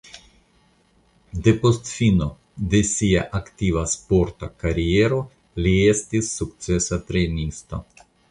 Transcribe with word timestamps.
Depost 1.47 1.89
fino 1.97 2.29
de 2.71 2.79
sia 2.93 3.25
aktiva 3.41 3.83
sporta 3.93 4.49
kariero 4.63 5.21
li 5.65 5.77
estis 5.93 6.33
sukcesa 6.41 6.99
trejnisto. 7.11 7.85